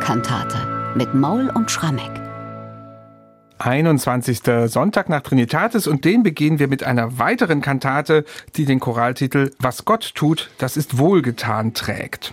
[0.00, 2.10] Bach-Kantate mit Maul und Schrammeck.
[3.58, 4.40] 21.
[4.66, 8.24] Sonntag nach Trinitatis und den beginnen wir mit einer weiteren Kantate,
[8.56, 12.32] die den Choraltitel Was Gott tut, das ist wohlgetan trägt.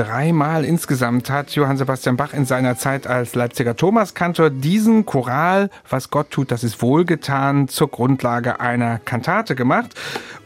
[0.00, 6.08] Dreimal insgesamt hat Johann Sebastian Bach in seiner Zeit als Leipziger Thomaskantor diesen Choral, was
[6.08, 9.94] Gott tut, das ist wohlgetan, zur Grundlage einer Kantate gemacht.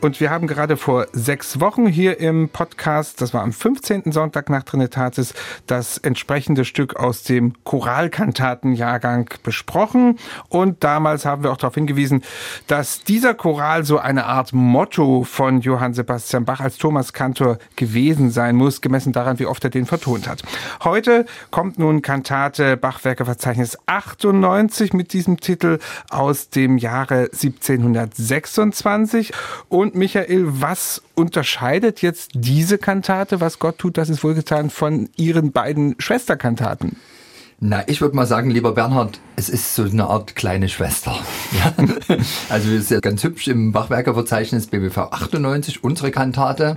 [0.01, 4.11] Und wir haben gerade vor sechs Wochen hier im Podcast, das war am 15.
[4.11, 5.35] Sonntag nach Trinitatis,
[5.69, 10.19] das entsprechende Stück aus dem Choralkantatenjahrgang besprochen.
[10.49, 12.25] Und damals haben wir auch darauf hingewiesen,
[12.67, 18.57] dass dieser Choral so eine Art Motto von Johann Sebastian Bach als Thomaskantor gewesen sein
[18.57, 20.43] muss, gemessen daran, wie oft er den vertont hat.
[20.83, 25.79] Heute kommt nun Kantate Bachwerkeverzeichnis 98 mit diesem Titel
[26.11, 29.33] aus dem Jahre 1726.
[29.69, 35.53] Und Michael, was unterscheidet jetzt diese Kantate, was Gott tut, das ist wohlgetan, von ihren
[35.53, 36.97] beiden Schwesterkantaten?
[37.67, 41.17] Na, ich würde mal sagen, lieber Bernhard, es ist so eine Art kleine Schwester.
[41.53, 41.73] Ja?
[42.51, 46.77] Also es ist ja ganz hübsch im Bachwerkerverzeichnis BWV 98, unsere Kantate,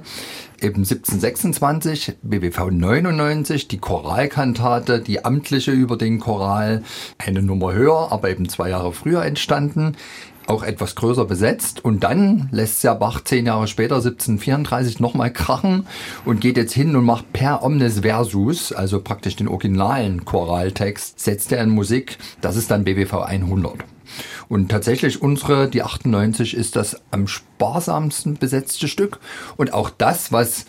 [0.61, 6.83] eben 1726, BWV 99, die Choralkantate, die amtliche über den Choral,
[7.17, 9.97] eine Nummer höher, aber eben zwei Jahre früher entstanden
[10.47, 15.85] auch etwas größer besetzt und dann lässt ja Bach zehn Jahre später, 1734, nochmal krachen
[16.25, 21.51] und geht jetzt hin und macht per omnes versus, also praktisch den originalen Choraltext, setzt
[21.51, 22.17] er in Musik.
[22.41, 23.75] Das ist dann BWV 100.
[24.49, 29.19] Und tatsächlich unsere, die 98, ist das am sparsamsten besetzte Stück.
[29.57, 30.65] Und auch das, was,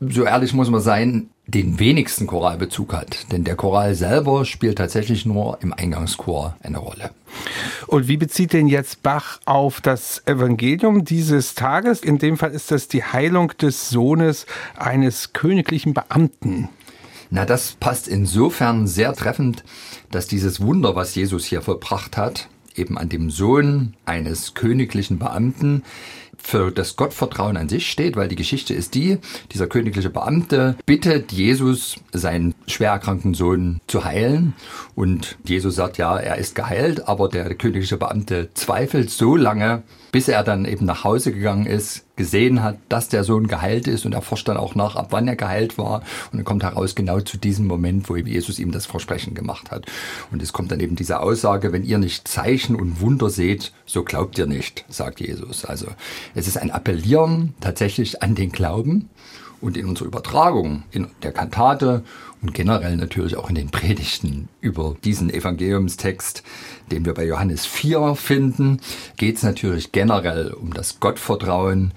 [0.00, 3.32] so ehrlich muss man sein, den wenigsten Choralbezug hat.
[3.32, 7.10] Denn der Choral selber spielt tatsächlich nur im Eingangschor eine Rolle.
[7.86, 12.02] Und wie bezieht denn jetzt Bach auf das Evangelium dieses Tages?
[12.02, 16.68] In dem Fall ist das die Heilung des Sohnes eines königlichen Beamten.
[17.30, 19.64] Na, das passt insofern sehr treffend,
[20.10, 25.82] dass dieses Wunder, was Jesus hier vollbracht hat, eben an dem Sohn eines königlichen Beamten,
[26.42, 29.18] für das Gottvertrauen an sich steht, weil die Geschichte ist die,
[29.52, 34.54] dieser königliche Beamte bittet Jesus, seinen schwer erkrankten Sohn zu heilen.
[34.94, 39.82] Und Jesus sagt, ja, er ist geheilt, aber der königliche Beamte zweifelt so lange,
[40.12, 44.04] bis er dann eben nach Hause gegangen ist, gesehen hat, dass der Sohn geheilt ist
[44.04, 46.02] und er forscht dann auch nach, ab wann er geheilt war.
[46.30, 49.86] Und dann kommt heraus, genau zu diesem Moment, wo Jesus ihm das Versprechen gemacht hat.
[50.30, 54.04] Und es kommt dann eben diese Aussage, wenn ihr nicht Zeichen und Wunder seht, so
[54.04, 55.64] glaubt ihr nicht, sagt Jesus.
[55.64, 55.86] Also
[56.34, 59.08] es ist ein Appellieren tatsächlich an den Glauben
[59.62, 62.02] und in unserer Übertragung, in der Kantate
[62.42, 66.42] und generell natürlich auch in den Predigten über diesen Evangeliumstext,
[66.90, 68.80] den wir bei Johannes 4 finden,
[69.16, 71.94] geht es natürlich generell um das Gottvertrauen,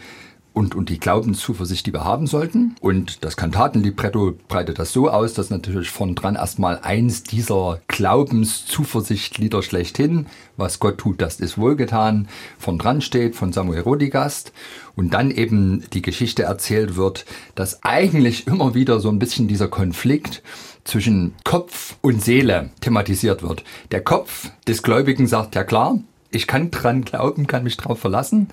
[0.56, 2.76] und, und die Glaubenszuversicht, die wir haben sollten.
[2.80, 9.62] Und das Kantatenlibretto breitet das so aus, dass natürlich von dran erstmal eins dieser Glaubenszuversichtlieder
[9.62, 14.54] schlechthin, was Gott tut, das ist wohlgetan, von dran steht, von Samuel Rodigast.
[14.96, 19.68] Und dann eben die Geschichte erzählt wird, dass eigentlich immer wieder so ein bisschen dieser
[19.68, 20.42] Konflikt
[20.86, 23.66] zwischen Kopf und Seele thematisiert wird.
[23.92, 26.00] Der Kopf des Gläubigen sagt, ja klar,
[26.32, 28.48] ich kann dran glauben, kann mich drauf verlassen.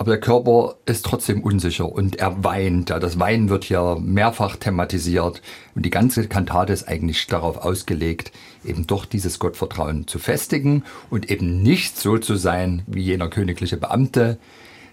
[0.00, 2.90] Aber der Körper ist trotzdem unsicher und er weint.
[2.90, 5.42] Ja, das Weinen wird hier mehrfach thematisiert
[5.74, 8.30] und die ganze Kantate ist eigentlich darauf ausgelegt,
[8.64, 13.76] eben doch dieses Gottvertrauen zu festigen und eben nicht so zu sein wie jener königliche
[13.76, 14.38] Beamte,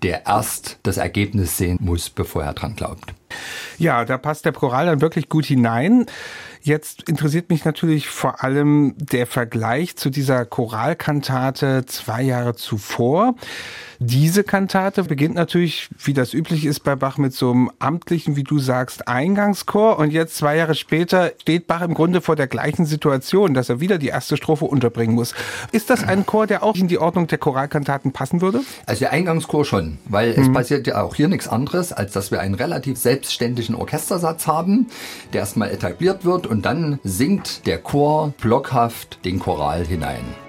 [0.02, 3.14] der erst das Ergebnis sehen muss, bevor er dran glaubt.
[3.78, 6.06] Ja, da passt der Choral dann wirklich gut hinein.
[6.62, 13.36] Jetzt interessiert mich natürlich vor allem der Vergleich zu dieser Choralkantate zwei Jahre zuvor.
[14.00, 18.44] Diese Kantate beginnt natürlich, wie das üblich ist bei Bach, mit so einem amtlichen, wie
[18.44, 20.00] du sagst, Eingangschor.
[20.00, 23.80] Und jetzt zwei Jahre später steht Bach im Grunde vor der gleichen Situation, dass er
[23.80, 25.34] wieder die erste Strophe unterbringen muss.
[25.72, 28.62] Ist das ein Chor, der auch in die Ordnung der Choralkantaten passen würde?
[28.86, 30.44] Also der Eingangschor schon, weil mhm.
[30.44, 34.88] es passiert ja auch hier nichts anderes, als dass wir einen relativ selbstständigen Orchestersatz haben,
[35.34, 40.45] der erstmal etabliert wird und dann singt der Chor blockhaft den Choral hinein.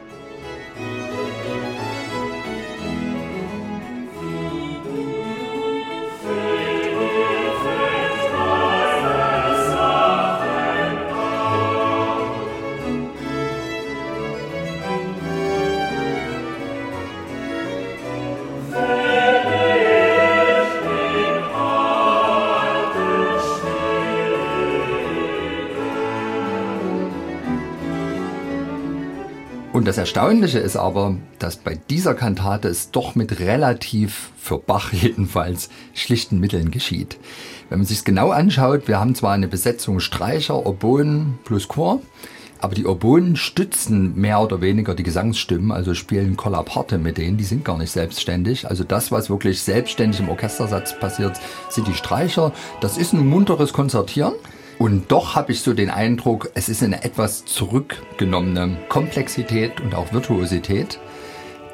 [29.86, 34.92] Und das Erstaunliche ist aber, dass bei dieser Kantate es doch mit relativ, für Bach
[34.92, 37.18] jedenfalls, schlichten Mitteln geschieht.
[37.68, 42.02] Wenn man sich genau anschaut, wir haben zwar eine Besetzung Streicher, Oboen plus Chor,
[42.58, 47.44] aber die Oboen stützen mehr oder weniger die Gesangsstimmen, also spielen Kollaparte mit denen, die
[47.44, 48.68] sind gar nicht selbstständig.
[48.68, 51.38] Also das, was wirklich selbstständig im Orchestersatz passiert,
[51.68, 52.52] sind die Streicher.
[52.80, 54.32] Das ist ein munteres Konzertieren.
[54.78, 60.12] Und doch habe ich so den Eindruck, es ist eine etwas zurückgenommene Komplexität und auch
[60.12, 60.98] Virtuosität.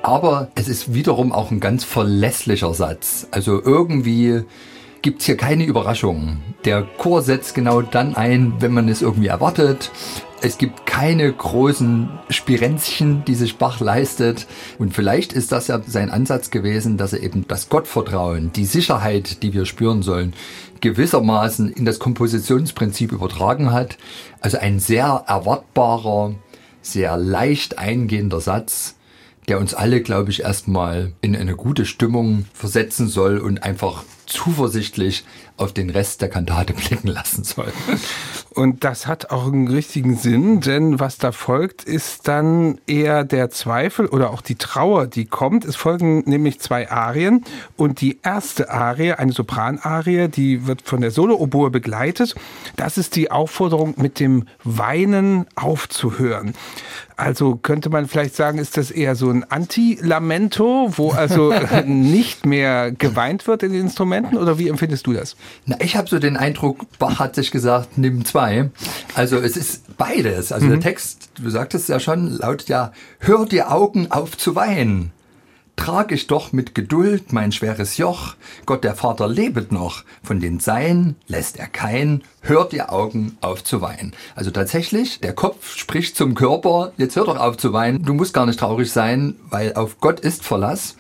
[0.02, 3.26] Aber es ist wiederum auch ein ganz verlässlicher Satz.
[3.30, 4.44] Also irgendwie
[5.02, 6.42] gibt's hier keine Überraschungen.
[6.64, 9.90] Der Chor setzt genau dann ein, wenn man es irgendwie erwartet.
[10.40, 14.46] Es gibt keine großen Spirenzchen, die sich Bach leistet.
[14.78, 19.42] Und vielleicht ist das ja sein Ansatz gewesen, dass er eben das Gottvertrauen, die Sicherheit,
[19.42, 20.34] die wir spüren sollen,
[20.80, 23.98] gewissermaßen in das Kompositionsprinzip übertragen hat.
[24.40, 26.34] Also ein sehr erwartbarer,
[26.80, 28.96] sehr leicht eingehender Satz,
[29.48, 35.24] der uns alle, glaube ich, erstmal in eine gute Stimmung versetzen soll und einfach zuversichtlich
[35.56, 37.72] auf den Rest der Kantate blicken lassen soll.
[38.50, 43.50] Und das hat auch einen richtigen Sinn, denn was da folgt, ist dann eher der
[43.50, 45.64] Zweifel oder auch die Trauer, die kommt.
[45.64, 47.44] Es folgen nämlich zwei Arien
[47.76, 52.34] und die erste Arie, eine Sopranarie, die wird von der Solo-Oboe begleitet.
[52.76, 56.54] Das ist die Aufforderung, mit dem Weinen aufzuhören.
[57.16, 61.52] Also könnte man vielleicht sagen, ist das eher so ein Anti-Lamento, wo also
[61.86, 65.36] nicht mehr geweint wird in den Instrumenten oder wie empfindest du das?
[65.66, 68.70] Na, ich habe so den Eindruck, Bach hat sich gesagt, nimm zwei.
[69.14, 70.52] Also es ist beides.
[70.52, 70.70] Also mhm.
[70.70, 75.12] der Text, du sagtest ja schon, lautet ja, hör die Augen auf zu weinen
[75.76, 78.34] trag ich doch mit Geduld mein schweres Joch.
[78.66, 83.64] Gott der Vater lebet noch, von den Seinen lässt er kein, hört ihr Augen auf
[83.64, 84.12] zu weinen.
[84.34, 88.34] Also tatsächlich, der Kopf spricht zum Körper, jetzt hör doch auf zu weinen, du musst
[88.34, 90.96] gar nicht traurig sein, weil auf Gott ist Verlass.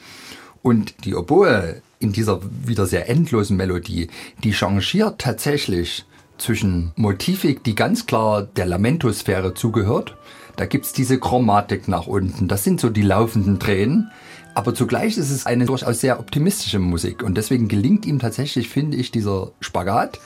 [0.62, 4.08] Und die Oboe in dieser wieder sehr endlosen Melodie,
[4.42, 6.04] die changiert tatsächlich
[6.38, 10.16] zwischen Motivik, die ganz klar der Lamentosphäre zugehört,
[10.56, 14.10] da gibt's diese Chromatik nach unten, das sind so die laufenden Tränen,
[14.54, 18.96] aber zugleich ist es eine durchaus sehr optimistische Musik und deswegen gelingt ihm tatsächlich, finde
[18.96, 20.18] ich, dieser Spagat.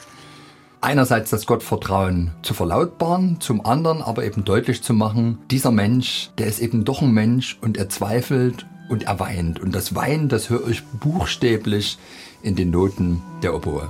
[0.81, 6.47] Einerseits das Gottvertrauen zu verlautbaren, zum anderen aber eben deutlich zu machen, dieser Mensch, der
[6.47, 9.59] ist eben doch ein Mensch und er zweifelt und er weint.
[9.59, 11.99] Und das Weinen, das höre ich buchstäblich
[12.43, 13.89] in den Noten der Oboe.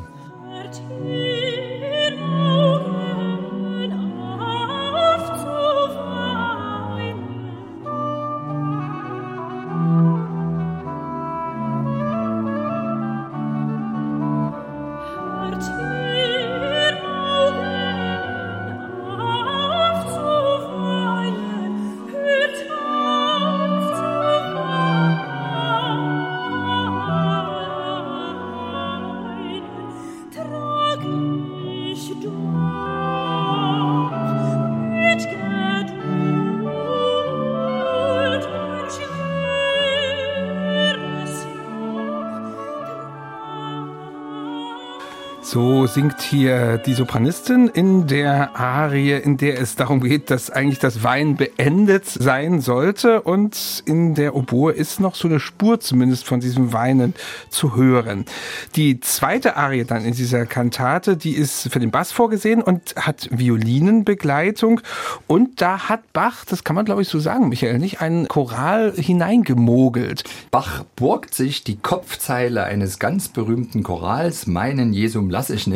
[45.56, 50.78] So singt hier die Sopranistin in der Arie, in der es darum geht, dass eigentlich
[50.78, 53.22] das Weinen beendet sein sollte.
[53.22, 57.14] Und in der Oboe ist noch so eine Spur zumindest von diesem Weinen
[57.48, 58.24] zu hören.
[58.74, 63.28] Die zweite Arie dann in dieser Kantate, die ist für den Bass vorgesehen und hat
[63.30, 64.80] Violinenbegleitung.
[65.26, 68.92] Und da hat Bach, das kann man glaube ich so sagen, Michael, nicht einen Choral
[68.96, 70.24] hineingemogelt.
[70.50, 75.75] Bach borgt sich die Kopfzeile eines ganz berühmten Chorals, meinen Jesum lass ich nicht.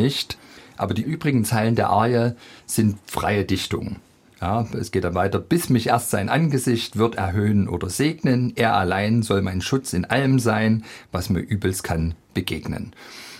[0.77, 2.31] Aber die übrigen Zeilen der Arie
[2.65, 3.97] sind freie Dichtung.
[4.41, 5.37] Ja, es geht dann weiter.
[5.37, 8.53] Bis mich erst sein Angesicht wird erhöhen oder segnen.
[8.55, 12.93] Er allein soll mein Schutz in allem sein, was mir übelst kann begegnen.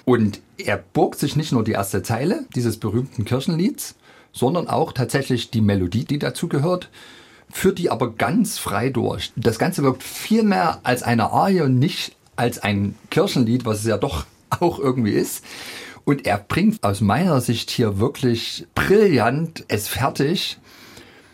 [0.06, 3.96] Und er burgt sich nicht nur die erste Zeile dieses berühmten Kirchenlieds,
[4.32, 6.90] sondern auch tatsächlich die Melodie, die dazu gehört,
[7.50, 9.32] führt die aber ganz frei durch.
[9.36, 13.86] Das Ganze wirkt viel mehr als eine Arie und nicht als ein Kirchenlied, was es
[13.86, 14.26] ja doch
[14.60, 15.44] auch irgendwie ist.
[16.06, 20.58] Und er bringt aus meiner Sicht hier wirklich brillant es fertig,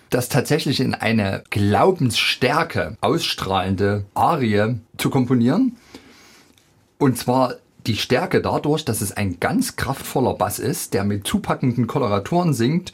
[0.10, 5.78] das tatsächlich in eine Glaubensstärke ausstrahlende Arie zu komponieren.
[6.98, 7.56] Und zwar
[7.86, 12.92] die Stärke dadurch, dass es ein ganz kraftvoller Bass ist, der mit zupackenden Koloraturen singt.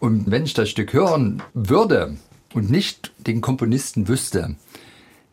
[0.00, 2.16] Und wenn ich das Stück hören würde
[2.54, 4.56] und nicht den Komponisten wüsste,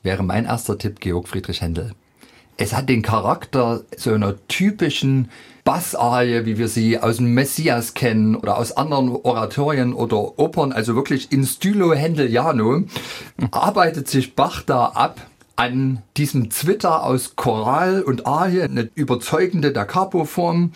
[0.01, 1.93] wäre mein erster Tipp Georg Friedrich Händel.
[2.57, 5.29] Es hat den Charakter so einer typischen
[5.65, 10.95] Bassarie, wie wir sie aus dem Messias kennen oder aus anderen Oratorien oder Opern, also
[10.95, 12.83] wirklich in Stylo Händeliano,
[13.51, 15.19] arbeitet sich Bach da ab
[15.55, 20.71] an diesem Zwitter aus Choral und Arie, eine überzeugende Da Capo-Form,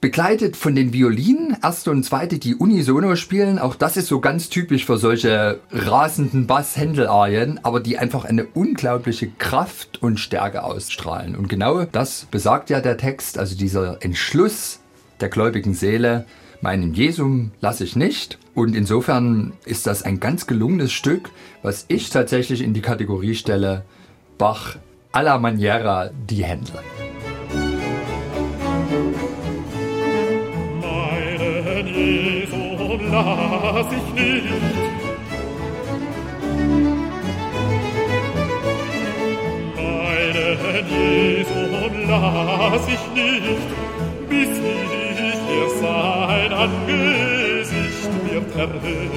[0.00, 3.58] begleitet von den Violinen, erste und zweite, die unisono spielen.
[3.58, 9.28] Auch das ist so ganz typisch für solche rasenden Bass-Händel-Arien, aber die einfach eine unglaubliche
[9.28, 11.34] Kraft und Stärke ausstrahlen.
[11.34, 14.80] Und genau das besagt ja der Text, also dieser Entschluss
[15.20, 16.26] der gläubigen Seele,
[16.60, 18.38] meinen Jesum lasse ich nicht.
[18.54, 21.30] Und insofern ist das ein ganz gelungenes Stück,
[21.62, 23.84] was ich tatsächlich in die Kategorie stelle,
[24.36, 24.76] Bach
[25.12, 26.44] à la maniera die
[31.98, 32.28] Händel.
[33.10, 34.44] lass ich nicht.
[39.76, 41.60] Meinen Jesu
[42.08, 43.68] lass ich nicht,
[44.28, 49.12] bis ich ihr sein Angesicht wird erhöhen.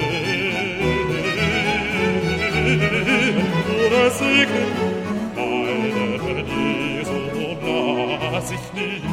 [3.86, 4.72] Oder segnen,
[5.36, 7.18] meinen Jesu
[8.32, 9.04] lass ich nicht,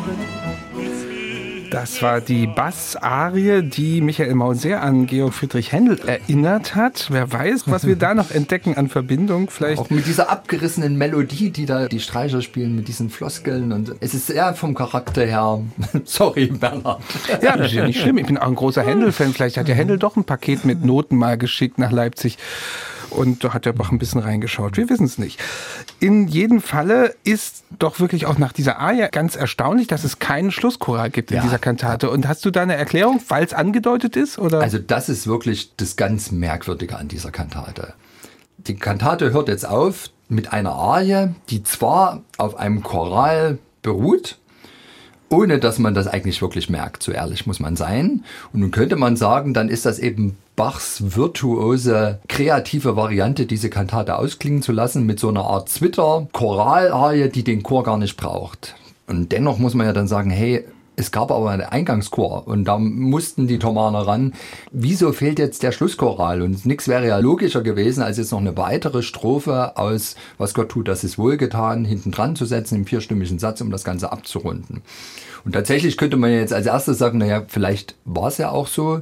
[1.79, 7.07] das war die Bassarie, die Michael Maul sehr an Georg Friedrich Händel erinnert hat.
[7.09, 9.50] Wer weiß, was wir da noch entdecken an Verbindung.
[9.50, 13.71] Vielleicht auch mit dieser abgerissenen Melodie, die da die Streicher spielen, mit diesen Floskeln.
[13.71, 15.62] Und es ist sehr vom Charakter her.
[16.03, 17.01] Sorry, Bernhard.
[17.41, 18.17] Ja, das ist ja nicht schlimm.
[18.17, 19.33] Ich bin auch ein großer Händel-Fan.
[19.33, 22.38] Vielleicht hat ja Händel doch ein Paket mit Noten mal geschickt nach Leipzig.
[23.09, 24.77] Und da hat der Bach ein bisschen reingeschaut.
[24.77, 25.39] Wir wissen es nicht.
[25.99, 30.51] In jedem Falle ist doch wirklich auch nach dieser Aria ganz erstaunlich, dass es keinen
[30.51, 31.43] Schlusschoral gibt in ja.
[31.43, 32.09] dieser Kantate.
[32.09, 34.39] Und hast du da eine Erklärung, weil es angedeutet ist?
[34.39, 34.61] Oder?
[34.61, 37.93] Also das ist wirklich das ganz Merkwürdige an dieser Kantate.
[38.57, 44.37] Die Kantate hört jetzt auf mit einer Arie, die zwar auf einem Choral beruht,
[45.29, 48.23] ohne dass man das eigentlich wirklich merkt, so ehrlich muss man sein.
[48.51, 54.17] Und nun könnte man sagen, dann ist das eben Bachs virtuose, kreative Variante, diese Kantate
[54.17, 58.75] ausklingen zu lassen mit so einer Art Zwitter, Choralarie, die den Chor gar nicht braucht.
[59.07, 60.65] Und dennoch muss man ja dann sagen, hey,
[60.97, 64.33] es gab aber einen Eingangschor und da mussten die Thomaner ran.
[64.73, 66.41] Wieso fehlt jetzt der Schlusschoral?
[66.41, 70.67] Und nichts wäre ja logischer gewesen, als jetzt noch eine weitere Strophe aus Was Gott
[70.67, 74.81] tut, das ist wohlgetan, hinten dran zu setzen im vierstimmigen Satz, um das Ganze abzurunden.
[75.45, 78.99] Und tatsächlich könnte man jetzt als erstes sagen, naja, vielleicht war es ja auch so.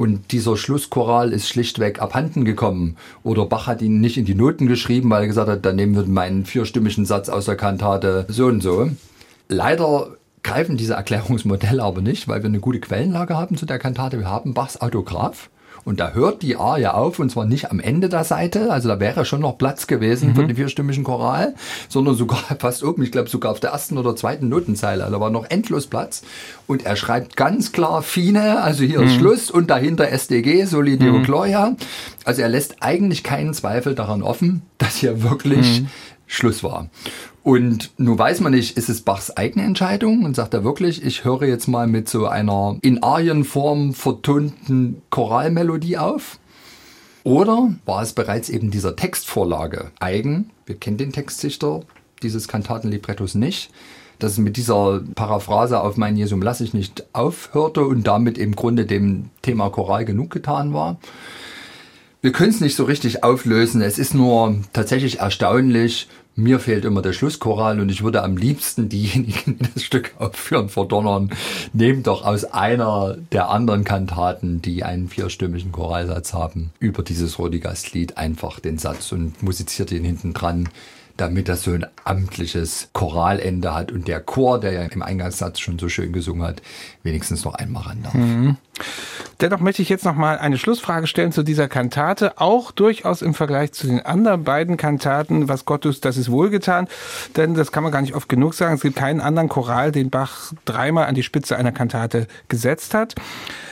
[0.00, 2.96] Und dieser Schlusschoral ist schlichtweg abhanden gekommen.
[3.22, 5.94] Oder Bach hat ihn nicht in die Noten geschrieben, weil er gesagt hat, dann nehmen
[5.94, 8.88] wir meinen vierstimmigen Satz aus der Kantate so und so.
[9.48, 14.18] Leider greifen diese Erklärungsmodelle aber nicht, weil wir eine gute Quellenlage haben zu der Kantate.
[14.18, 15.50] Wir haben Bachs Autograph.
[15.84, 19.00] Und da hört die Arie auf, und zwar nicht am Ende der Seite, also da
[19.00, 20.34] wäre schon noch Platz gewesen mhm.
[20.34, 21.54] für den vierstimmigen Choral,
[21.88, 25.30] sondern sogar fast oben, ich glaube sogar auf der ersten oder zweiten Notenzeile, da war
[25.30, 26.22] noch endlos Platz.
[26.66, 29.06] Und er schreibt ganz klar Fine, also hier mhm.
[29.06, 31.22] ist Schluss und dahinter SDG, Solideo mhm.
[31.24, 31.76] Gloria.
[32.24, 35.88] Also er lässt eigentlich keinen Zweifel daran offen, dass hier wirklich mhm.
[36.26, 36.88] Schluss war.
[37.42, 41.24] Und nun weiß man nicht, ist es Bachs eigene Entscheidung und sagt er wirklich, ich
[41.24, 46.38] höre jetzt mal mit so einer in Arienform vertonten Choralmelodie auf?
[47.24, 50.50] Oder war es bereits eben dieser Textvorlage eigen?
[50.66, 51.82] Wir kennen den Textsichter
[52.22, 53.70] dieses Kantatenlibrettos nicht
[54.22, 58.54] dass es mit dieser Paraphrase auf mein Jesum lasse ich nicht aufhörte und damit im
[58.54, 60.98] Grunde dem Thema Choral genug getan war.
[62.22, 63.80] Wir können es nicht so richtig auflösen.
[63.80, 66.06] Es ist nur tatsächlich erstaunlich,
[66.36, 70.68] mir fehlt immer der Schlusschoral und ich würde am liebsten diejenigen, die das Stück aufführen,
[70.68, 71.30] verdonnern.
[71.72, 78.16] Nehmt doch aus einer der anderen Kantaten, die einen vierstimmigen Choralsatz haben, über dieses Rodigast-Lied
[78.16, 80.68] einfach den Satz und musiziert ihn hinten dran
[81.20, 85.78] damit das so ein amtliches Choralende hat und der Chor, der ja im Eingangssatz schon
[85.78, 86.62] so schön gesungen hat,
[87.02, 88.14] wenigstens noch einmal ran darf.
[88.14, 88.56] Mhm.
[89.40, 93.32] Dennoch möchte ich jetzt noch mal eine Schlussfrage stellen zu dieser Kantate, auch durchaus im
[93.32, 96.88] Vergleich zu den anderen beiden Kantaten, was Gottes, das ist wohlgetan,
[97.36, 98.74] denn das kann man gar nicht oft genug sagen.
[98.74, 103.14] Es gibt keinen anderen Choral, den Bach dreimal an die Spitze einer Kantate gesetzt hat.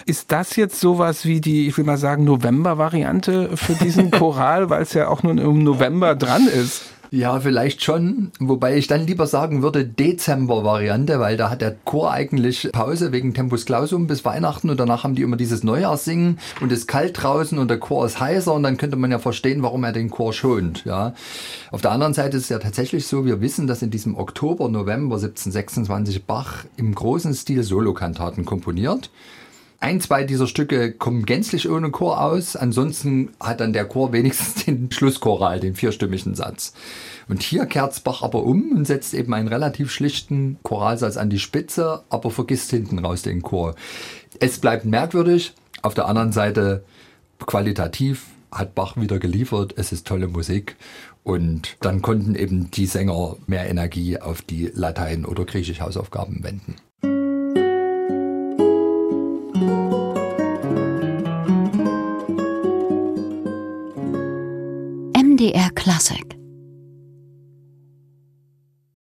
[0.07, 4.81] Ist das jetzt sowas wie die, ich will mal sagen, November-Variante für diesen Choral, weil
[4.81, 6.85] es ja auch nun im November dran ist?
[7.11, 8.33] Ja, vielleicht schon.
[8.39, 13.33] Wobei ich dann lieber sagen würde Dezember-Variante, weil da hat der Chor eigentlich Pause wegen
[13.33, 17.23] Tempus Clausum bis Weihnachten und danach haben die immer dieses Neujahrssingen und es ist kalt
[17.23, 20.11] draußen und der Chor ist heißer und dann könnte man ja verstehen, warum er den
[20.11, 20.85] Chor schont.
[20.85, 21.15] Ja.
[21.71, 24.69] Auf der anderen Seite ist es ja tatsächlich so, wir wissen, dass in diesem Oktober,
[24.69, 29.11] November 1726 Bach im großen Stil Solokantaten komponiert.
[29.81, 32.57] Ein, zwei dieser Stücke kommen gänzlich ohne Chor aus.
[32.57, 36.73] Ansonsten hat dann der Chor wenigstens den Schlusschoral, den vierstimmigen Satz.
[37.29, 41.39] Und hier kehrt Bach aber um und setzt eben einen relativ schlichten Choralsatz an die
[41.39, 43.77] Spitze, aber vergisst hinten raus den Chor.
[44.41, 45.55] Es bleibt merkwürdig.
[45.83, 46.85] Auf der anderen Seite
[47.47, 49.75] qualitativ hat Bach wieder geliefert.
[49.77, 50.75] Es ist tolle Musik.
[51.23, 56.77] Und dann konnten eben die Sänger mehr Energie auf die Latein- oder Griechisch-Hausaufgaben wenden.
[65.49, 66.38] MDR Klassik